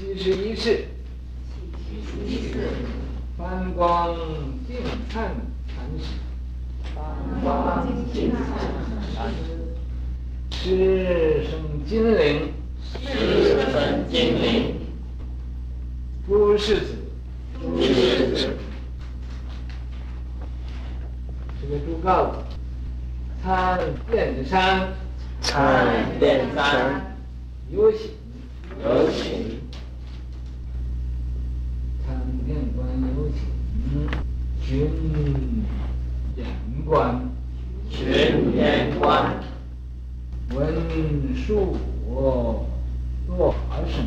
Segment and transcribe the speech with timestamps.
[0.00, 0.86] 七十一世，
[1.76, 2.70] 七十一世，
[3.36, 4.16] 梵光
[4.66, 4.78] 净
[5.10, 5.34] 灿
[5.68, 6.14] 禅师，
[6.94, 7.04] 翻
[7.42, 8.40] 光净灿
[9.14, 12.50] 禅师，师生金灵，
[12.82, 14.74] 师生金灵，
[16.26, 16.94] 诸世子，
[17.60, 18.56] 朱世子，
[21.60, 22.42] 这个朱告。
[23.42, 23.78] 参
[24.10, 24.94] 遍山，
[25.42, 26.08] 参。
[26.18, 27.18] 遍山，
[27.70, 28.12] 有请，
[28.82, 29.60] 有喜。
[32.06, 32.86] 参遍观
[33.16, 33.28] 有
[33.90, 33.96] 喜，
[34.64, 34.88] 群
[36.36, 36.46] 言
[36.86, 37.20] 观，
[37.90, 39.34] 群言观，
[40.54, 40.74] 文
[41.34, 41.76] 殊
[42.06, 42.64] 我
[43.26, 43.52] 多
[43.88, 44.06] 生，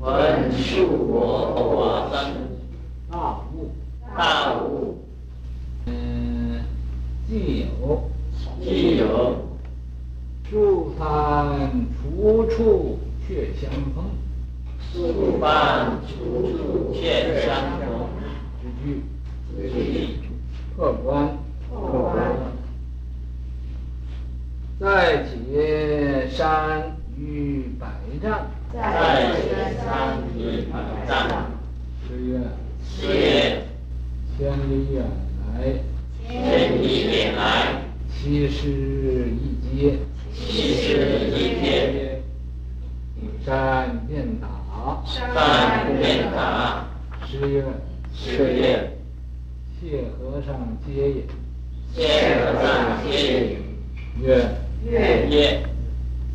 [0.00, 2.32] 文殊我多生，
[3.10, 3.70] 大悟，
[4.16, 5.04] 大悟。
[5.84, 6.62] 嗯，
[7.28, 8.10] 既有，
[8.62, 9.36] 既有，
[10.50, 14.04] 诸梵处处却相逢，
[14.94, 17.86] 诸梵处处却相逢。
[18.62, 19.02] 之句，
[19.56, 20.18] 之句，
[20.76, 21.36] 破关，
[21.68, 22.16] 破关。
[24.78, 27.86] 在解山于百
[28.22, 30.74] 丈，在解山于百
[31.08, 31.46] 丈。
[32.06, 32.40] 是曰，
[32.84, 33.62] 是曰，
[34.36, 35.04] 千里远
[35.46, 35.54] 来，
[36.28, 39.98] 千里远来，七十一劫，
[40.34, 42.22] 七十一劫，
[43.44, 46.84] 山遍塔，山遍塔。
[47.26, 47.64] 是曰，
[48.56, 48.90] 是曰，
[49.78, 51.24] 谢和尚接也。
[51.92, 53.10] 谢和尚接
[53.48, 53.58] 也。
[54.22, 54.26] 曰，
[54.82, 55.62] 曰，曰，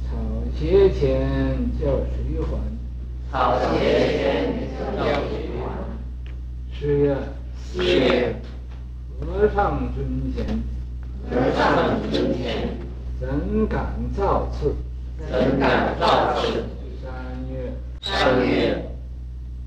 [0.05, 0.11] 草
[0.55, 2.61] 鞋前教水环，
[3.31, 4.19] 草鞋前
[4.95, 5.73] 教水环。
[6.71, 7.17] 是曰，
[7.73, 8.35] 是曰，
[9.19, 10.45] 和尚尊贤，
[11.27, 12.69] 和尚尊贤，
[13.19, 14.75] 怎敢造次？
[15.27, 16.65] 怎敢造次？
[17.01, 17.11] 三
[17.51, 18.91] 曰，三曰，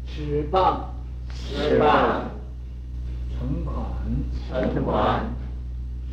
[0.06, 0.94] 持棒，
[1.34, 2.30] 持棒，
[3.44, 5.22] 承款，承款。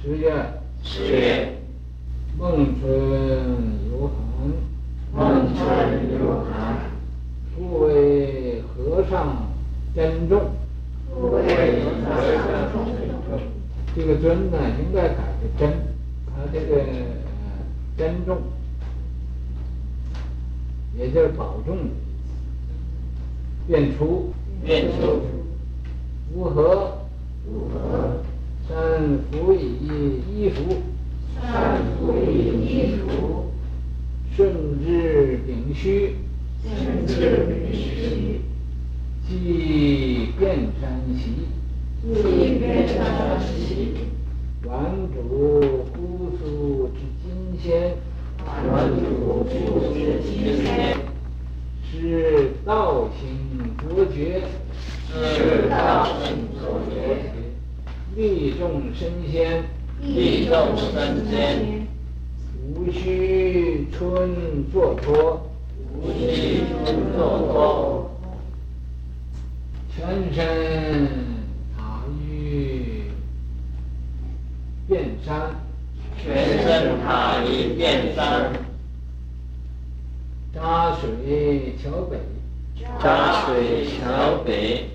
[0.03, 0.33] 十月。
[0.83, 1.57] 十月，
[2.37, 2.89] 孟春
[3.91, 4.17] 有寒，
[5.13, 5.59] 孟春
[6.11, 6.89] 有函，
[7.55, 9.47] 不为和尚
[9.95, 10.41] 珍重。
[11.13, 12.97] 不为和尚珍
[13.29, 13.39] 重。
[13.95, 15.71] 这个尊呢，应该改为真，
[16.25, 16.83] 他这个呃
[17.97, 18.41] 珍重，
[20.97, 21.93] 也就是保重的意思。
[23.67, 24.33] 便出，
[24.65, 25.21] 愿出，
[26.33, 26.97] 如何？
[27.47, 28.23] 吾何？
[28.69, 30.77] 三服以衣服，
[31.41, 31.41] 三
[31.97, 32.31] 服以
[32.63, 33.51] 衣服，
[34.33, 36.15] 顺之丙戌，
[36.63, 37.11] 顺之
[37.47, 38.39] 秉虚，
[39.27, 41.47] 即变山席，
[42.01, 44.07] 即遍山席，
[44.63, 44.69] 还
[45.11, 47.97] 主姑苏之金仙，
[48.45, 48.47] 还
[48.87, 50.95] 主姑苏之金仙，
[51.91, 53.19] 是道行
[53.77, 54.43] 卓绝，
[55.13, 57.30] 是道行卓绝。
[58.15, 59.63] 力众生仙，
[60.01, 61.87] 利众生仙，
[62.75, 65.49] 无需春作托，
[65.95, 68.11] 无须春作托，
[69.95, 71.07] 全身
[71.77, 73.03] 塔于
[74.89, 75.55] 遍山，
[76.21, 78.51] 全身塔于遍山，
[80.53, 82.19] 扎水桥北，
[83.01, 84.89] 扎水桥北。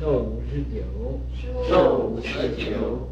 [0.00, 0.78] 寿五十九，
[1.68, 3.08] 寿五十九，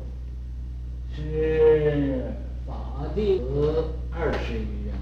[1.13, 2.23] 施
[2.65, 4.95] 法弟子二十余人，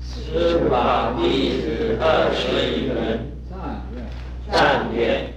[0.00, 3.26] 施法弟子二十余人。
[3.50, 3.96] 赞曰，
[4.52, 5.32] 赞曰，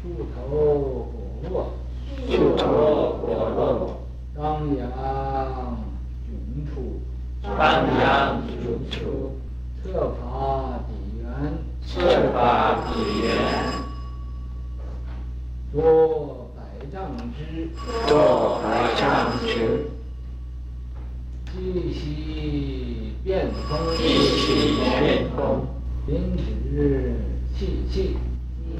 [0.00, 1.08] 树头果
[1.50, 1.74] 落，
[2.30, 2.62] 树头
[3.26, 4.00] 果落，
[4.36, 4.40] 当
[4.76, 4.86] 阳
[6.64, 6.78] 迥
[7.46, 9.38] 出，当阳迥出，
[9.84, 10.90] 侧法底
[11.20, 11.24] 缘，
[11.86, 12.34] 侧法
[12.86, 12.88] 底
[13.22, 13.26] 缘。
[15.72, 16.60] 多百
[16.92, 17.68] 丈之，
[18.08, 19.90] 多百丈之，
[21.46, 24.44] 寂息变通，寂息
[24.98, 25.66] 变通，
[26.08, 27.14] 临止
[27.56, 27.60] 气
[27.92, 28.16] 气，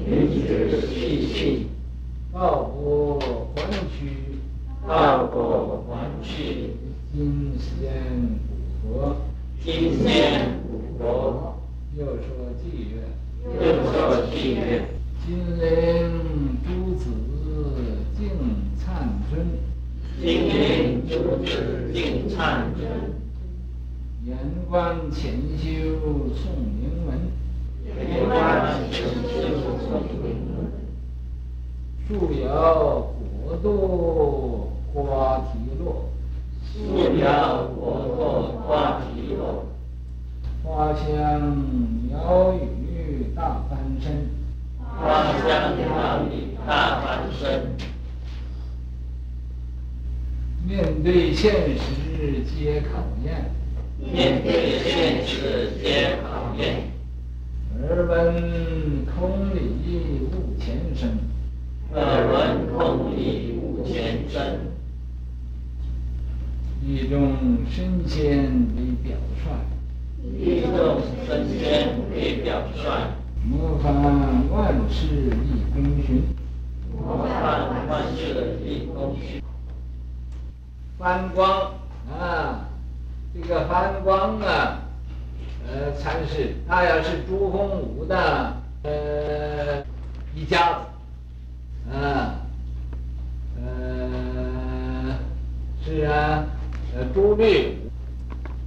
[0.05, 1.67] 临止气气，
[2.33, 3.19] 道果
[3.55, 3.61] 还
[3.97, 4.39] 虚，
[4.85, 6.75] 道果还虚，
[7.13, 8.03] 金仙
[8.47, 9.15] 古佛，
[9.63, 11.55] 金仙古佛，
[11.97, 12.25] 又说
[12.59, 12.93] 偈曰，
[13.55, 13.57] 又
[13.91, 13.91] 说
[14.31, 14.57] 偈曰，
[15.25, 15.27] 金
[15.59, 15.65] 灵
[16.63, 17.03] 诸子
[18.17, 18.21] 净
[18.77, 18.85] 灿
[19.29, 19.45] 尊，
[20.21, 20.55] 金灵
[21.07, 21.13] 诸
[21.43, 22.81] 子净灿尊，
[24.25, 24.37] 言
[24.69, 24.75] 观
[25.11, 25.65] 潜修
[26.33, 26.39] 诵
[26.79, 27.09] 名闻，
[27.85, 28.33] 言观
[28.91, 29.35] 潜修
[29.77, 29.85] 诵
[30.21, 30.21] 名
[30.53, 30.57] 闻，
[32.07, 32.09] 树
[32.41, 32.45] 摇
[33.41, 33.65] 果堕
[34.93, 35.49] 瓜提
[35.83, 36.09] 落，
[36.73, 36.75] 树
[37.19, 37.25] 摇
[37.75, 38.15] 果
[38.67, 39.65] 堕瓜提落，
[40.61, 41.55] 花香
[42.09, 44.27] 鸟语大翻身，
[44.83, 47.71] 花香鸟语大翻身。
[50.67, 53.51] 面对现实皆考验，
[53.97, 56.91] 面对现实皆考验。
[57.79, 61.17] 耳闻空里悟前生，
[61.93, 64.76] 耳闻空里悟前生。
[66.81, 69.45] 力众神仙为表率，
[70.37, 72.81] 力众身先为表率。
[73.43, 73.93] 模范
[74.49, 76.23] 万事立功勋，
[76.91, 79.41] 模范万事立功勋。
[80.97, 81.73] 翻光
[82.11, 82.67] 啊，
[83.33, 84.81] 这个翻光啊，
[85.65, 89.83] 呃，禅师，他要是朱洪武的呃
[90.35, 92.41] 一家子，啊，
[93.61, 95.15] 呃，
[95.85, 96.45] 是啊，
[97.13, 97.89] 朱律武，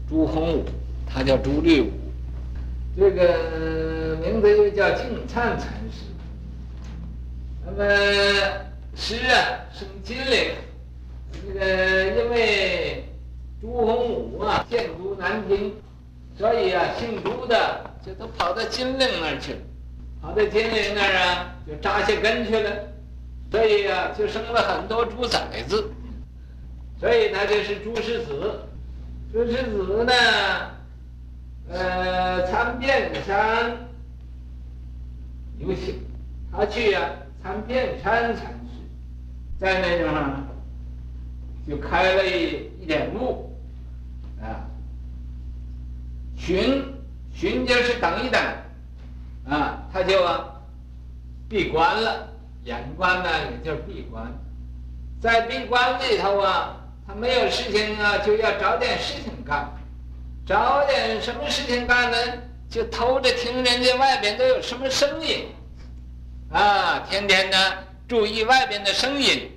[0.09, 0.65] 朱洪武，
[1.07, 1.91] 他叫朱律武，
[2.97, 6.07] 这个名字又叫净灿禅师。
[7.65, 7.85] 那么
[8.95, 10.53] 师啊，生金陵。
[11.33, 13.05] 这个因为
[13.61, 15.73] 朱洪武啊建都南京，
[16.37, 19.59] 所以啊姓朱的就都跑到金陵那儿去了，
[20.21, 22.71] 跑到金陵那儿啊就扎下根去了，
[23.51, 25.91] 所以啊就生了很多猪崽子，
[27.01, 28.61] 所以他就是朱世子。
[29.33, 30.13] 朱世子呢，
[31.71, 33.77] 呃参遍山。
[35.59, 36.01] 有幸，
[36.53, 37.11] 他去啊
[37.43, 38.81] 参遍山禅师，
[39.59, 40.47] 在那地方。
[41.69, 43.55] 就开了一一点悟，
[44.41, 44.65] 啊，
[46.37, 46.83] 寻
[47.33, 48.43] 寻就是等一等，
[49.47, 50.57] 啊，他就啊
[51.49, 52.29] 闭关了，
[52.65, 54.33] 眼关呢也叫闭关，
[55.21, 56.80] 在闭关里头啊，
[57.17, 59.71] 没有事情啊，就要找点事情干，
[60.47, 62.17] 找点什么事情干呢？
[62.69, 65.49] 就偷着听人家外边都有什么声音，
[66.53, 67.57] 啊，天天呢
[68.07, 69.51] 注意外边的声音，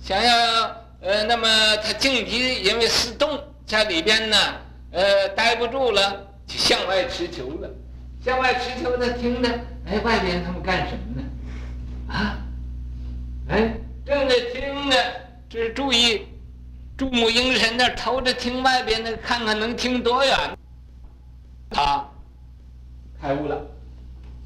[0.00, 0.82] 想要。
[1.04, 1.48] 呃，那么
[1.78, 3.36] 他静极，因为思动，
[3.66, 4.36] 在里边呢，
[4.92, 7.68] 呃，待不住了，就向外持求了。
[8.24, 9.48] 向外持求，他听着，
[9.84, 11.28] 哎，外边他们干什么呢？
[12.08, 12.38] 啊，
[13.48, 13.74] 哎，
[14.06, 14.96] 正在听呢，
[15.50, 16.24] 这是注意，
[17.02, 20.38] 注目凝神那偷着听外边的，看看能听多远。
[21.68, 22.08] 他
[23.20, 23.60] 开悟了，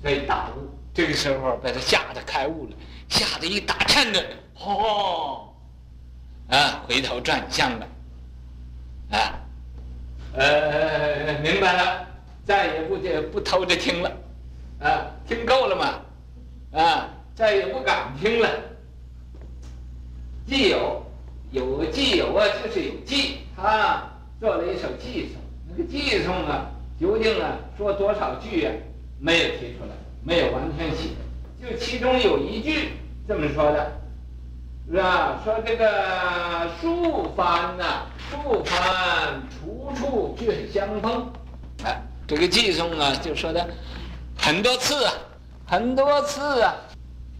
[0.00, 0.66] 所以大悟。
[0.94, 2.72] 这个时候把他吓得开悟了，
[3.10, 4.24] 吓得一打颤的，
[4.58, 5.52] 哦。
[6.48, 7.86] 啊，回头转向了，
[9.10, 9.38] 啊，
[10.32, 12.06] 呃，明白了，
[12.46, 14.10] 再也不就不偷着听了，
[14.80, 18.48] 啊，听够了嘛，啊，再也不敢听了。
[20.46, 21.05] 既有，
[21.56, 24.02] 有偈有啊，就是有记，他
[24.38, 26.66] 做了一首偈颂，那个偈颂啊，
[27.00, 28.72] 究竟啊说多少句啊，
[29.18, 31.08] 没有提出来，没有完全写，
[31.58, 32.90] 就其中有一句
[33.26, 33.90] 这么说的。
[34.88, 35.40] 是吧？
[35.42, 41.26] 说这个树翻呐，树翻处处却相逢，
[41.84, 43.66] 哎，这个寄送啊，就说的
[44.36, 45.12] 很多次啊，
[45.66, 46.76] 很多次啊，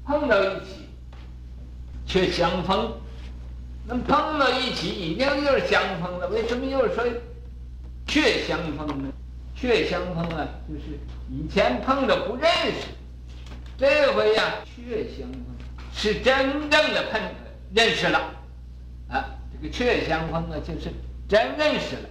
[0.07, 0.89] 碰到一起
[2.07, 2.91] 却相逢。
[3.89, 6.27] 那碰到一起，一定又是相逢了。
[6.29, 7.05] 为什么又说
[8.07, 9.09] 却相逢呢？
[9.55, 10.99] 却相逢啊，就是
[11.31, 12.89] 以前碰着不认识，
[13.79, 15.41] 这回呀，却相逢。
[15.93, 17.21] 是真正的碰
[17.73, 18.19] 认识了，
[19.09, 20.93] 啊，这个却相逢啊，就是
[21.29, 22.03] 真认识了。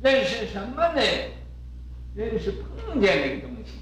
[0.00, 1.02] 认识什么呢？
[2.14, 2.54] 认识
[2.86, 3.72] 碰见这个东西。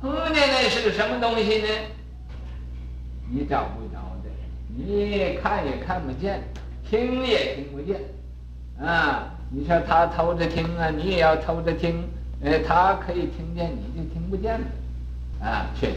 [0.00, 1.68] 碰见的是个什么东西呢？
[3.30, 4.16] 你找不着，
[4.76, 6.42] 你看也看不见，
[6.88, 8.00] 听也听不见。
[8.80, 12.08] 啊，你说他偷着听啊，你也要偷着听。
[12.42, 14.66] 呃，他可以听见，你就听不见了。
[15.46, 15.96] 啊，确实。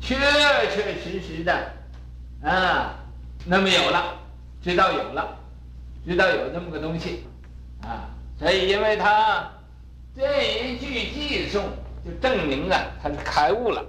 [0.00, 1.52] 确确实实的，
[2.42, 2.94] 啊，
[3.44, 4.14] 那么有了，
[4.62, 5.36] 知道有了，
[6.06, 7.24] 知道有这么个东西，
[7.82, 8.08] 啊，
[8.38, 9.50] 所以因为他
[10.16, 11.64] 这一句偈颂，
[12.04, 13.84] 就证明啊，他是开悟了，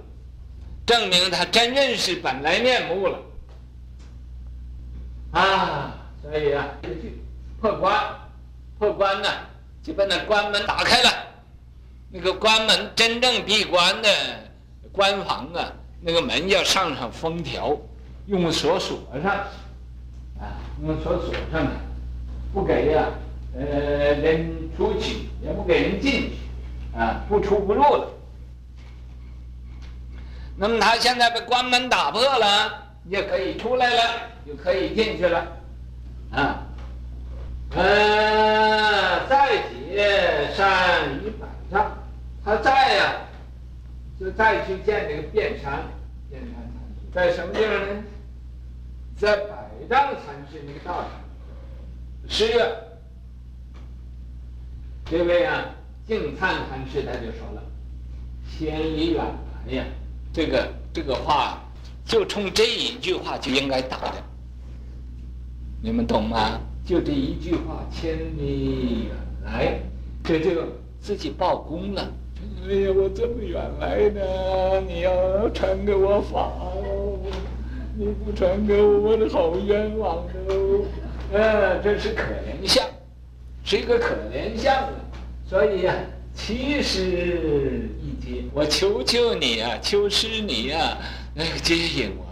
[0.84, 3.16] 证明他真认识本来面目了，
[5.32, 7.22] 啊，所以啊，这句
[7.60, 7.94] 破关，
[8.78, 9.28] 破关呢，
[9.82, 11.10] 就把那关门打开了，
[12.10, 14.08] 那个关门真正闭关的
[14.92, 15.72] 关房啊。
[16.02, 17.76] 那个门要上上封条，
[18.26, 19.32] 用锁锁上，
[20.40, 21.72] 啊，用锁锁上的，
[22.54, 23.04] 不给呀、
[23.54, 23.62] 呃，
[24.14, 28.08] 人出去，也不给人进去，啊，不出不入了。
[30.56, 34.02] 那么他现在被关门打破了，也可以出来了，
[34.50, 35.46] 就可以进去了，
[36.32, 36.66] 啊，
[37.76, 41.46] 呃，再解善于百
[42.44, 43.12] 他在呀，
[44.18, 45.84] 就再去见这个辩山，
[46.28, 47.06] 辩山禅师。
[47.14, 48.02] 在什么地方呢？
[49.16, 51.10] 在百丈禅师那个道场。
[52.28, 52.74] 十月，
[55.04, 55.64] 这位啊，
[56.08, 57.62] 净灿禅师他就说了
[58.50, 59.24] ：“千里远
[59.68, 59.84] 来呀，
[60.32, 61.62] 这个这个话，
[62.04, 64.14] 就冲这一句话就应该打的，
[65.82, 66.60] 你们懂吗？
[66.84, 69.80] 就这一句话，千里远来，
[70.24, 70.62] 这就
[71.00, 72.12] 自己报功了。
[72.68, 77.18] 哎呀，我这么远来呢，你要传给我法哦，
[77.96, 80.16] 你不传给我，我的好冤枉
[80.48, 80.84] 哦。”
[81.32, 82.84] 呃，这是可怜相，
[83.62, 84.90] 是一个可怜相啊。
[85.48, 86.00] 所以呀、啊，
[86.34, 90.98] 七十一劫，我求求你呀、啊，求师你呀、啊，
[91.34, 92.26] 那个接引我，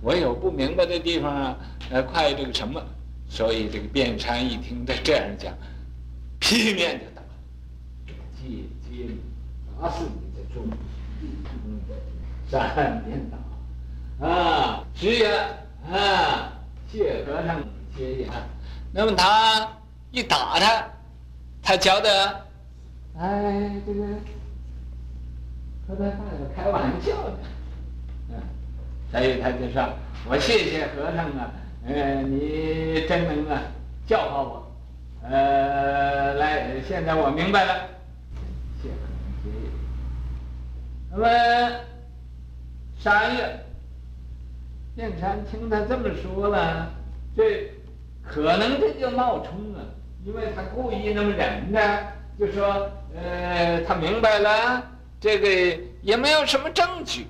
[0.00, 1.58] 我有不明白的地方啊，
[1.90, 2.82] 呃，快这个什么？
[3.28, 5.52] 所以这个辩山一听他这样讲，
[6.38, 7.22] 劈面就打，
[8.36, 8.48] 接
[8.82, 9.20] 接你，
[9.80, 10.66] 打死你的中，
[11.20, 11.80] 嗯，
[12.50, 15.36] 三面打，啊，十月
[15.90, 16.52] 啊，
[16.90, 17.62] 谢和尚。
[17.96, 18.28] 接引，
[18.92, 19.68] 那么他
[20.10, 20.84] 一打他，
[21.62, 22.44] 他觉得，
[23.16, 24.04] 哎，这个
[25.86, 27.38] 和他大有开玩笑呢，
[28.30, 28.42] 嗯，
[29.12, 29.88] 所以他就说
[30.28, 31.52] ：“我谢谢和尚啊，
[31.86, 33.62] 呃，你真能啊
[34.06, 34.72] 教化我，
[35.22, 37.74] 呃，来，现在我明白了，
[38.82, 39.70] 谢和尚接引。
[41.10, 41.80] 那么
[42.98, 43.64] 三月，
[44.96, 46.92] 辩山听他这么说了，
[47.36, 47.70] 这。
[48.26, 49.84] 可能这就冒充了，
[50.24, 52.06] 因为他故意那么忍的，
[52.38, 54.82] 就说，呃，他明白了，
[55.20, 57.26] 这个也没有什么证据，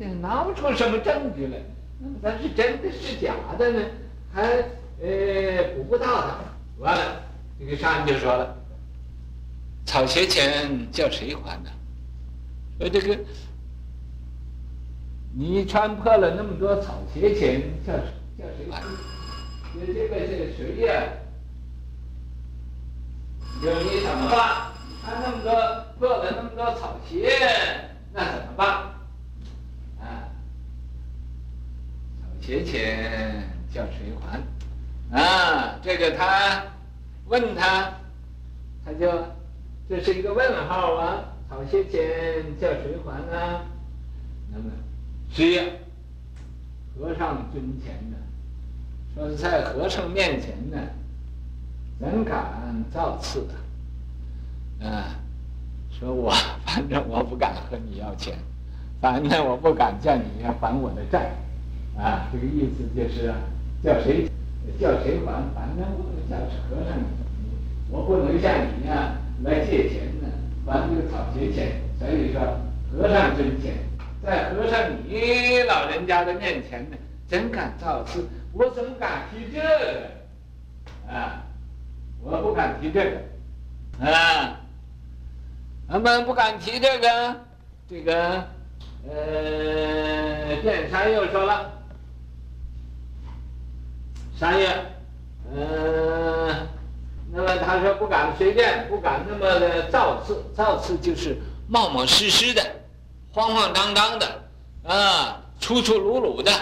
[0.00, 1.58] 也拿不出什么证据来，
[2.06, 3.80] 那么咱是真的是假的呢？
[4.32, 4.42] 还
[5.00, 6.36] 呃捕不到他，
[6.78, 7.22] 完了，
[7.58, 8.54] 这个上人就说了，
[9.86, 11.70] 草鞋钱叫谁还呢？
[12.78, 13.18] 说这个，
[15.32, 18.82] 你穿破了那么多草鞋钱，叫叫谁还？
[19.72, 21.04] 你这个是谁呀？
[23.62, 24.72] 有你怎么办？
[25.02, 25.52] 穿那么多
[25.98, 27.38] 破了那么多草鞋，
[28.12, 28.68] 那怎么办？
[30.00, 30.28] 啊，
[32.44, 35.18] 草鞋钱叫谁还？
[35.18, 36.62] 啊，这个他
[37.26, 37.90] 问他，
[38.84, 39.10] 他就
[39.88, 41.24] 这是一个问号啊。
[41.48, 43.64] 草鞋钱叫谁还啊？
[44.52, 44.64] 那么，
[45.32, 45.64] 是呀，
[46.98, 48.16] 和尚尊前呢？
[49.14, 50.76] 说是在和尚面前呢，
[51.98, 53.48] 怎敢造次
[54.82, 54.84] 啊？
[54.86, 55.16] 啊，
[55.98, 56.30] 说我
[56.66, 58.36] 反正我不敢和你要钱，
[59.00, 61.30] 反正我不敢叫你要还我的债，
[61.98, 63.32] 啊，这个意思就是
[63.82, 64.28] 叫谁
[64.80, 66.36] 叫谁还，反正我叫
[66.68, 66.98] 和尚，
[67.90, 70.28] 我不能像你呀来借钱呢，
[70.66, 71.80] 还这个草鞋钱。
[71.98, 72.40] 所以说，
[72.92, 73.74] 和尚尊前，
[74.22, 76.96] 在和尚你老人家的面前呢，
[77.28, 78.28] 怎敢造次？
[78.52, 80.10] 我怎么敢提这个？
[81.08, 81.44] 啊，
[82.22, 84.60] 我不敢提这个，啊，
[85.88, 87.36] 我们不敢提这个。
[87.88, 88.44] 这个，
[89.08, 91.70] 呃，电山又说了，
[94.38, 94.68] 三月，
[95.54, 96.66] 呃，
[97.32, 101.38] 那么他说不敢随便，不敢那么的造次，造次就是
[101.68, 102.62] 冒冒失失的，
[103.32, 104.42] 慌慌张张的，
[104.84, 106.52] 啊，粗粗鲁鲁的，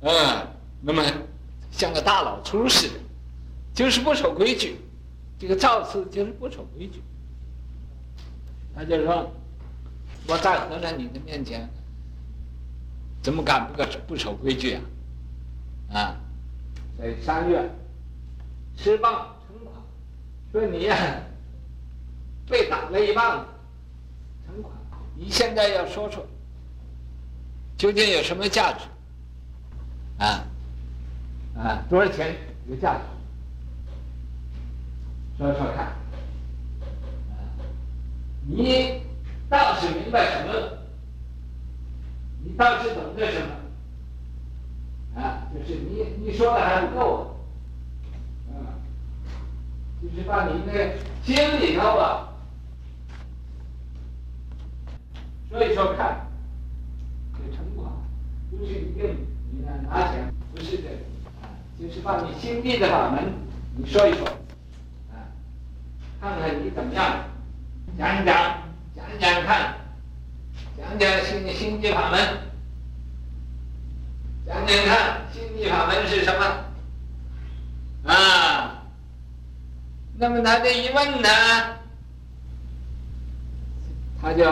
[0.00, 0.46] 嗯，
[0.82, 1.02] 那么。
[1.72, 2.94] 像个大老粗似的，
[3.72, 4.76] 就是不守规矩。
[5.38, 7.00] 这个造次就是不守规矩。
[8.74, 9.32] 他就说
[10.26, 11.66] ：“我在和尚你的面前，
[13.22, 14.82] 怎么敢不不守规矩啊？”
[15.94, 16.16] 啊，
[17.00, 17.66] 在三月，
[18.76, 19.74] 吃棒称款，
[20.52, 20.94] 说你呀
[22.46, 23.46] 被打了一棒子，
[24.46, 24.74] 称款。
[25.16, 26.26] 你现在要说说，
[27.78, 28.80] 究竟有什么价值？
[30.22, 30.44] 啊？
[31.56, 32.36] 啊，多少钱
[32.68, 33.00] 有价值？
[35.38, 35.86] 说说看。
[35.86, 35.96] 啊，
[38.46, 39.00] 你
[39.48, 40.78] 倒是明白什么了？
[42.44, 43.56] 你倒是懂得什么？
[45.14, 47.36] 啊，就是你你说的还不够
[48.48, 48.78] 啊。
[50.02, 50.72] 就是把你那
[51.22, 52.28] 心里头啊
[55.50, 56.26] 说一说看。
[57.32, 57.92] 这成果
[58.50, 60.88] 不是一定你拿拿钱，不是这个。
[61.80, 63.32] 就是把你心地的法门，
[63.74, 64.26] 你说一说，
[65.10, 65.32] 啊，
[66.20, 67.24] 看看你怎么样，
[67.96, 68.62] 讲一讲，
[68.94, 69.76] 讲一讲看，
[70.76, 72.20] 讲讲心心地法门，
[74.50, 78.12] 讲讲看，心地法门是什么？
[78.12, 78.82] 啊，
[80.18, 81.28] 那么他这一问呢，
[84.20, 84.50] 他就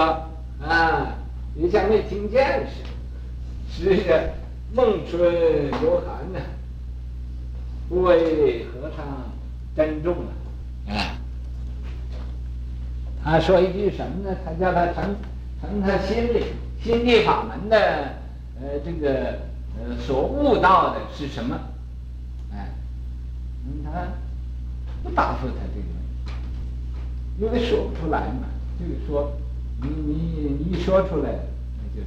[0.65, 1.15] 啊，
[1.57, 4.35] 也像没听见似的，是的，
[4.73, 5.35] 孟春
[5.83, 6.39] 有涵呢，
[7.89, 9.05] 不为和尚
[9.75, 10.15] 珍重
[10.87, 11.19] 啊，啊，
[13.25, 14.37] 他说一句什么呢？
[14.45, 15.17] 他叫他成
[15.61, 16.45] 成他心里
[16.81, 17.77] 心地法门的，
[18.61, 19.41] 呃，这个
[19.77, 21.59] 呃所悟到的是什么？
[22.53, 22.71] 哎，
[23.67, 23.91] 嗯，他
[25.03, 26.33] 不答复他这个问题，
[27.41, 28.49] 因为说不出来嘛。
[28.79, 29.33] 就是说，
[29.83, 30.15] 你你
[30.61, 32.01] 你一说出来，那就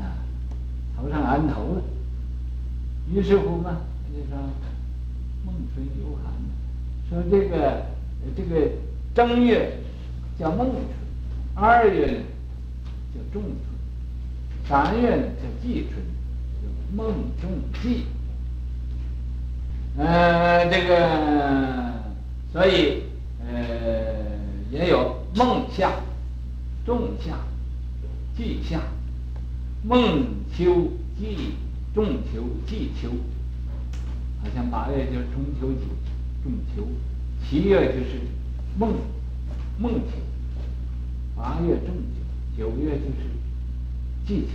[0.00, 0.16] 啊，
[0.96, 1.82] 头上安头了。
[3.12, 4.38] 于是乎嘛，他就说
[5.44, 6.32] 孟春有涵，
[7.10, 7.84] 说这个
[8.34, 8.70] 这个
[9.14, 9.78] 正月
[10.38, 10.82] 叫孟春，
[11.54, 12.18] 二月呢
[13.14, 13.54] 叫仲春，
[14.66, 16.02] 三月呢叫季春，
[16.86, 17.06] 叫孟
[17.40, 17.50] 仲
[17.82, 18.04] 季。
[19.96, 21.92] 呃，这个
[22.52, 23.02] 所以
[23.40, 24.38] 呃
[24.70, 25.16] 也有。
[25.36, 25.92] 孟夏、
[26.86, 27.36] 仲夏、
[28.34, 28.80] 季夏、
[29.82, 31.52] 孟秋、季
[31.94, 33.10] 仲秋、季秋，
[34.42, 35.80] 好像八月就是中秋节，
[36.42, 36.84] 仲秋；
[37.44, 38.18] 七月就是
[38.78, 38.94] 孟
[39.78, 40.16] 孟秋；
[41.36, 43.28] 八月仲秋，九月就是
[44.26, 44.54] 季秋。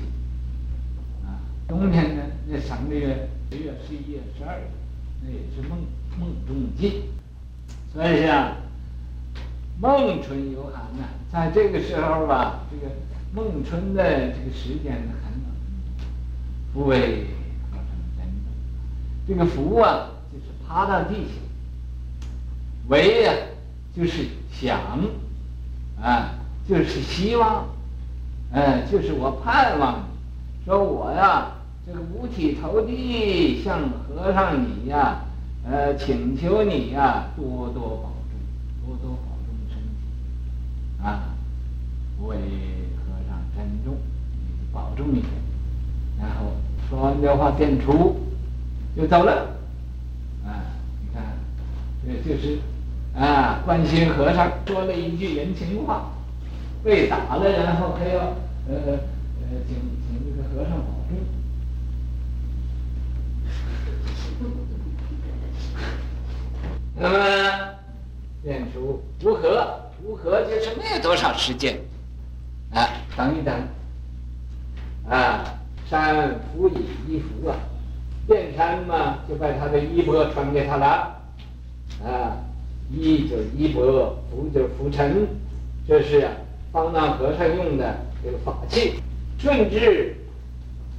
[1.71, 4.65] 冬天呢，那三个月，十月、十一月、十二月，
[5.23, 5.79] 那也是梦
[6.19, 7.03] 梦中尽。
[7.93, 8.57] 所以啊。
[9.79, 12.93] 孟春有寒呢，在这个时候吧，这个
[13.33, 15.49] 孟春的这个时间很冷，
[16.73, 17.25] 不为
[17.71, 18.51] 和尚珍重。
[19.25, 21.39] 这个福啊，就是趴到地下；
[22.89, 23.33] 为呀，
[23.95, 24.77] 就是想，
[25.99, 26.35] 啊，
[26.69, 27.65] 就是希望，
[28.51, 30.07] 嗯、就是我盼望，
[30.63, 31.53] 说我呀，
[31.91, 35.25] 这个五体投地向和尚你呀，
[35.69, 38.39] 呃，请求你呀，多多保重，
[38.85, 41.03] 多多保重身体。
[41.03, 41.35] 啊，
[42.21, 42.37] 为
[42.95, 43.97] 和尚珍重，
[44.71, 45.25] 保重一点。
[46.17, 46.53] 然后
[46.89, 48.15] 说完这话，便出，
[48.95, 49.49] 就走了。
[50.45, 50.63] 啊，
[51.01, 51.23] 你看，
[52.05, 52.59] 这就是
[53.13, 56.11] 啊，关心和尚说了一句人情话，
[56.85, 58.19] 被打了，然后还要
[58.69, 59.75] 呃呃请
[60.07, 61.17] 请这个和尚保重。
[66.97, 67.15] 那么，
[68.43, 69.77] 便出如何。
[70.03, 71.79] 如何就是没有多少时间，
[72.73, 73.53] 啊，等一等，
[75.07, 75.45] 啊，
[75.87, 76.73] 山拂以
[77.07, 77.55] 衣服啊，
[78.27, 81.21] 辩山嘛就把他的衣钵传给他了，
[82.03, 82.35] 啊，
[82.91, 85.27] 衣就是衣钵，拂就是拂尘，
[85.87, 86.27] 这是
[86.71, 88.95] 方丈和尚用的这个法器。
[89.37, 90.15] 顺治，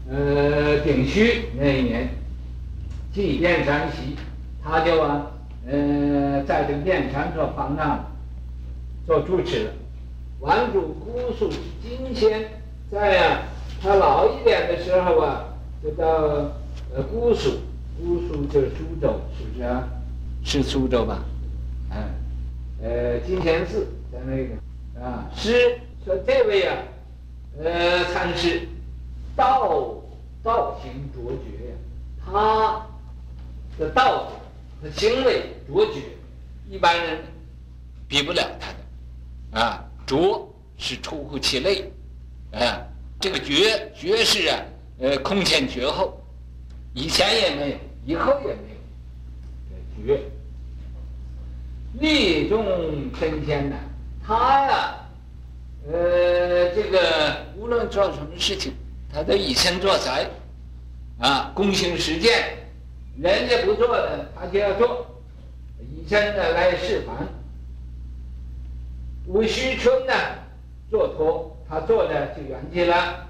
[0.09, 2.09] 呃，丙戌那一年，
[3.13, 4.17] 祭辩山席，
[4.65, 5.27] 他就啊，
[5.67, 8.07] 呃，在这个辩山做方丈。
[9.05, 9.71] 做主持了，
[10.39, 11.51] 完主姑苏
[11.83, 12.49] 金仙，
[12.89, 13.43] 在呀、啊，
[13.83, 15.45] 他老一点的时候啊，
[15.83, 16.07] 就到
[16.95, 17.51] 呃姑苏，
[17.99, 19.89] 姑苏就是苏州，是不是啊？
[20.45, 21.19] 是苏州吧？
[21.91, 21.99] 嗯，
[22.81, 28.69] 呃金仙寺在那个啊，师说这位呀、啊，呃禅师，
[29.35, 29.97] 道
[30.45, 31.75] 道行卓绝呀，
[32.25, 32.87] 他
[33.79, 34.33] 的道
[34.83, 36.01] 德和行为卓绝，
[36.71, 37.19] 一般人
[38.09, 39.61] 比不了他的。
[39.61, 41.91] 啊，卓是出乎其类，
[42.53, 42.81] 啊，
[43.21, 44.59] 这个绝绝是啊，
[44.99, 46.19] 呃，空前绝后，
[46.95, 50.23] 以前也没有，以后也没有，绝。
[52.01, 52.65] 力重
[53.21, 53.77] 升天呐，
[54.27, 54.95] 他呀，
[55.87, 58.73] 呃，这个无论做什么事情，
[59.13, 60.11] 他都以身作则，
[61.19, 62.57] 啊，躬行实践，
[63.19, 65.07] 人家不做的，他就要做，
[65.81, 67.29] 以身的来示范。
[69.27, 70.13] 吴虚春呢，
[70.91, 73.27] 做托，他坐着就圆寂了，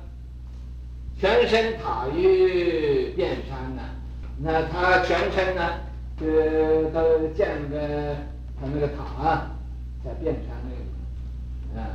[1.18, 3.83] 全身塔于遍山呢，
[4.38, 5.81] 那他全身呢，
[6.18, 8.16] 就都建个
[8.59, 9.51] 他那个塔啊，
[10.05, 11.90] 在遍山那个，啊，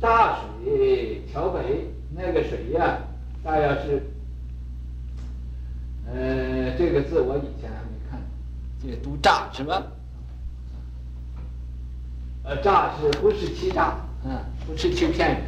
[0.00, 2.98] 大水桥北那个水呀、啊，
[3.44, 4.02] 大约是，
[6.06, 8.20] 呃，这个字我以前还没看，
[8.82, 9.82] 这个读诈什么？
[12.44, 13.96] 呃，诈是不是欺诈？
[14.24, 15.40] 嗯，不是去骗人。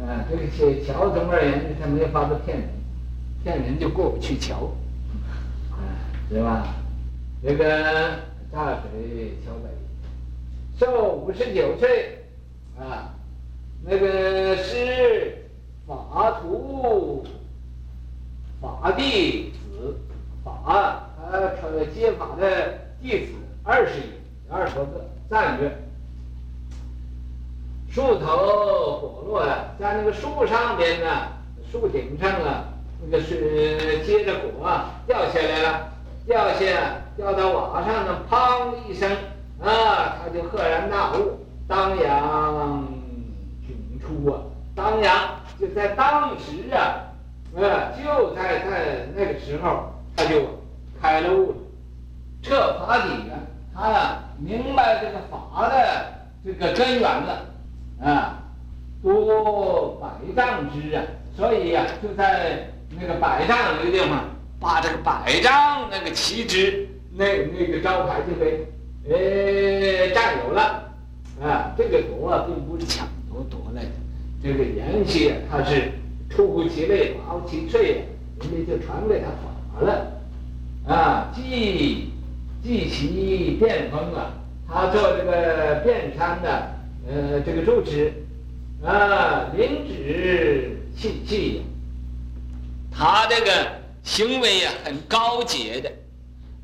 [0.00, 2.68] 嗯，这个桥桥总而言之，他没法子骗人，
[3.42, 4.70] 骗人就过不去桥。
[5.78, 5.88] 嗯，
[6.30, 6.74] 是吧？
[7.42, 7.64] 这个
[8.52, 9.70] 大水桥北，
[10.78, 12.26] 寿五十九岁，
[12.78, 13.14] 啊，
[13.82, 15.48] 那个师
[15.86, 17.24] 法徒
[18.60, 19.96] 法弟子
[20.44, 25.04] 法，他传接法的弟子二十余，二十多个。
[25.30, 25.70] 赞曰
[27.88, 31.28] ：“树头果落了，在那个树上边呢，
[31.70, 32.64] 树顶上啊，
[33.04, 35.92] 那个是结着果啊，掉下来了，
[36.26, 36.66] 掉下
[37.16, 39.10] 掉到瓦上呢，砰一声
[39.62, 42.88] 啊，他就赫然大悟，当阳
[43.68, 44.40] 迥出啊，
[44.74, 47.07] 当阳就在当时啊，
[47.54, 50.42] 呃，就在在那个时候，他就
[51.00, 51.56] 开了悟了，
[52.42, 53.38] 彻法底了，
[53.74, 56.04] 他呀明白这个法的
[56.44, 57.44] 这个根源了。
[58.00, 58.38] 啊，
[59.02, 61.02] 多百丈之啊，
[61.36, 64.24] 所以呀、啊，就在那个百丈那个地方，
[64.60, 67.24] 把这个百丈那个旗帜，那
[67.58, 68.64] 那个招牌就给
[69.08, 70.84] 呃占有了。
[71.42, 73.90] 啊，这个夺啊，并不是抢夺夺来的，
[74.42, 75.90] 这个延续它是
[76.30, 78.02] 出乎其类，拔乎其萃，
[78.40, 80.12] 人家就传给他法了。
[80.86, 82.12] 啊，继
[82.62, 84.32] 继其变风啊，
[84.68, 86.78] 他做这个变山的。
[87.10, 88.12] 呃，这个住持
[88.84, 91.62] 啊，临止契气，
[92.92, 93.50] 他这个
[94.02, 95.90] 行为呀，很高洁的，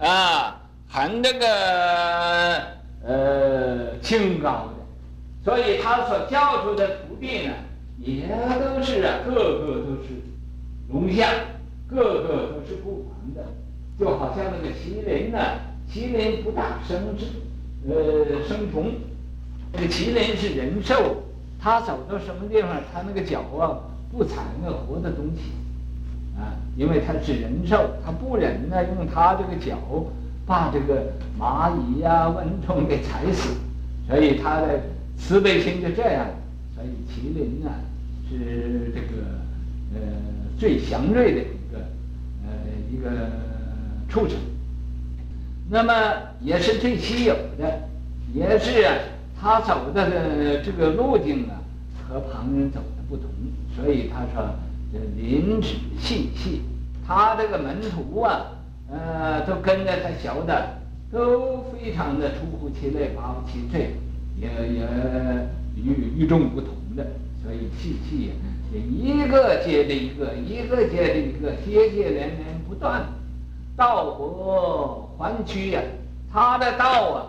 [0.07, 2.61] 啊，很这个
[3.07, 4.85] 呃清高的，
[5.43, 7.55] 所以他所教出的徒弟呢，
[8.05, 10.21] 也都是啊，个个都是
[10.91, 11.27] 龙象，
[11.89, 13.51] 个个都是不凡的，
[13.99, 15.39] 就好像那个麒麟呢，
[15.91, 17.27] 麒麟不大生智，
[17.89, 18.93] 呃，生虫。
[19.73, 21.23] 那个麒麟是人兽，
[21.59, 23.81] 它走到什么地方，它那个脚啊
[24.13, 25.51] 不踩那个活的东西，
[26.39, 29.79] 啊，因为它是人兽，它不忍呢用它这个脚
[30.47, 33.55] 把这个蚂蚁呀、蚊虫给踩死，
[34.07, 34.81] 所以它的
[35.17, 36.27] 慈悲心就这样。
[36.75, 37.71] 所以麒麟呢
[38.39, 39.23] 是这个
[39.95, 40.01] 呃
[40.59, 41.79] 最祥瑞的一个
[42.45, 42.51] 呃
[42.93, 43.31] 一个
[44.09, 44.37] 畜生，
[45.71, 45.93] 那么
[46.41, 47.89] 也是最稀有的，
[48.33, 48.87] 也是。
[49.37, 51.61] 他走的这个路径啊，
[52.09, 53.27] 和旁人走的不同，
[53.77, 54.55] 所以他说
[54.91, 56.63] 这临止契气，
[57.07, 58.47] 他这个门徒啊，
[58.91, 60.79] 呃，都跟着他学的，
[61.13, 63.89] 都非常的出乎其类，拔乎其萃，
[64.41, 64.89] 也也
[65.77, 67.05] 与与众不同的，
[67.45, 68.33] 所以气气呀，
[68.73, 73.05] 一个接着一个，一个接着一个，接接连连不断，
[73.77, 75.83] 道博环区呀，
[76.33, 77.27] 他的道啊。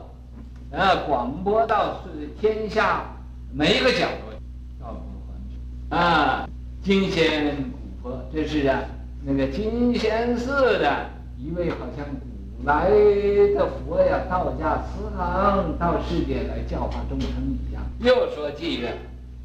[0.72, 3.06] 呃，广播到是天下
[3.54, 4.34] 每一个角落，
[4.80, 5.56] 道博环曲
[5.90, 6.50] 啊，
[6.84, 7.56] 金仙
[8.02, 8.84] 古佛，这是啊，
[9.24, 17.30] 那个金仙寺的一位好像古来的佛呀，道家慈航到世界来教化众生
[17.70, 17.84] 一样。
[18.00, 18.90] 又说这个，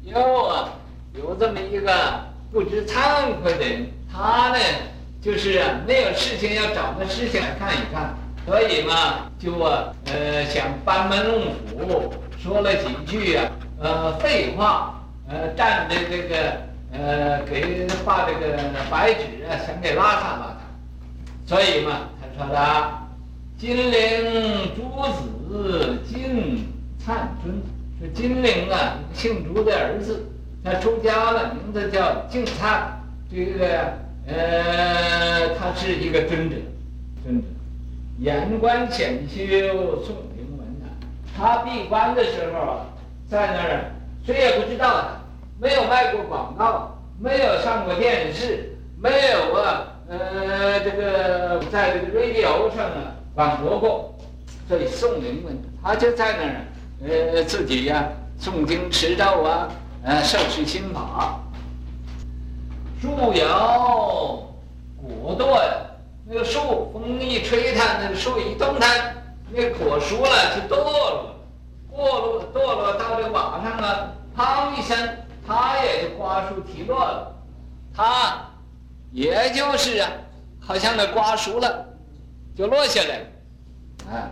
[0.03, 0.69] 又啊，
[1.13, 1.91] 有这么一个
[2.51, 4.57] 不知惭愧的人，他呢，
[5.21, 8.15] 就是啊，没有事情要找个事情来看一看。
[8.45, 12.11] 所以嘛，就啊，呃，想班门弄斧，
[12.41, 16.35] 说了几句啊，呃，废话，呃，站的这个，
[16.91, 18.57] 呃，给画这个
[18.89, 21.47] 白纸啊，想给拉上拉碴。
[21.47, 22.91] 所以嘛，他说的
[23.59, 24.81] 金陵朱
[25.13, 27.61] 子金灿尊，
[28.09, 30.25] 金陵啊，姓朱的儿子，
[30.63, 32.97] 他出家了，名字叫净灿。
[33.29, 33.93] 这个，
[34.27, 36.55] 呃，他是一个尊者，
[37.23, 37.47] 尊者。
[38.19, 40.87] 言官潜修宋灵文呐，
[41.35, 42.85] 他闭关的时候啊，
[43.29, 43.91] 在那儿
[44.25, 45.07] 谁也不知道他，
[45.59, 54.15] 没有卖过广告，没有上过电视，没有啊，呃，这个在这个 radio 上啊广播过，
[54.67, 56.65] 所以宋灵文他就在那儿，
[57.03, 58.07] 呃，自己呀
[58.39, 59.69] 诵经持咒啊，
[60.03, 61.39] 呃，受持心法，
[63.01, 64.47] 树摇
[64.97, 65.59] 果堕。
[66.23, 68.87] 那个树风一吹它，那个树一动它，
[69.49, 71.35] 那果熟了就堕落，
[71.91, 74.97] 堕落堕落到这个瓦上啊，砰一声，
[75.45, 77.35] 它也就瓜熟提落了，
[77.93, 78.45] 它
[79.11, 80.09] 也就是啊，
[80.61, 81.85] 好像那瓜熟了，
[82.55, 83.25] 就落下来了，
[84.09, 84.29] 啊，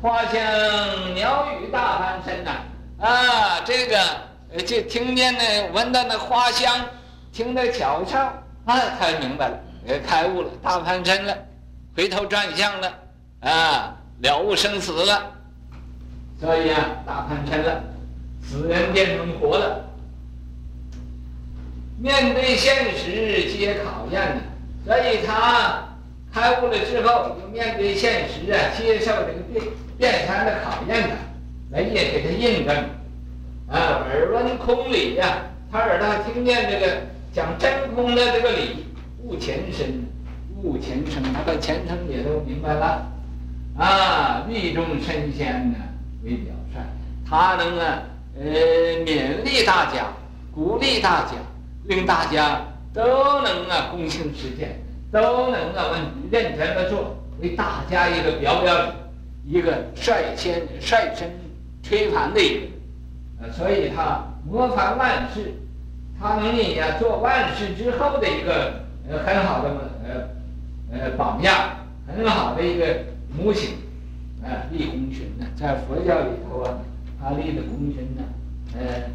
[0.00, 2.50] 花香鸟语大翻身呐，
[3.00, 3.98] 啊，这个
[4.64, 6.86] 就听见那闻到那花香，
[7.32, 8.20] 听那巧声。
[8.64, 9.58] 啊，他明白了，
[10.06, 11.36] 开悟了，大翻身了，
[11.96, 12.92] 回头转向了，
[13.40, 15.32] 啊，了悟生死了，
[16.38, 17.82] 所以啊，大翻身了，
[18.42, 19.84] 死人变成活了，
[21.98, 24.42] 面对现实接考验呢，
[24.86, 25.88] 所以他
[26.32, 29.64] 开悟了之后，就面对现实啊，接受这个变
[29.98, 31.14] 变参的考验呢，
[31.72, 32.74] 人也给他印证，
[33.68, 37.02] 啊，耳闻空理呀、他耳朵听见这个。
[37.30, 38.86] 讲真空的这个理，
[39.22, 39.86] 悟前生，
[40.62, 43.06] 悟前生，他的前生也都明白了，
[43.76, 45.78] 啊，律众圣贤呢
[46.24, 46.80] 为表率，
[47.28, 48.02] 他能啊，
[48.40, 48.44] 呃，
[49.04, 50.06] 勉励大家，
[50.52, 51.32] 鼓励大家，
[51.84, 52.62] 令大家
[52.94, 54.80] 都能啊，躬行实践，
[55.12, 55.94] 都能啊，
[56.32, 58.74] 认真的做，为大家一个表表，
[59.48, 61.30] 一个率先率先
[61.82, 62.66] 推盘的一个，
[63.40, 65.54] 呃，所以他模范万事，
[66.20, 69.70] 他能以呀做万事之后的一个呃很好的
[70.04, 70.28] 呃
[70.92, 73.70] 呃榜样，很好的一个模型，
[74.42, 76.78] 啊，立功勋呢，在佛教里头啊。
[77.20, 78.22] 他立的功勋呢，
[78.78, 79.10] 呃，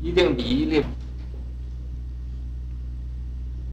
[0.00, 0.82] 一定比一立。